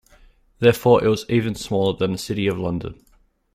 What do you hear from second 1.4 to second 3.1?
smaller than the City of London.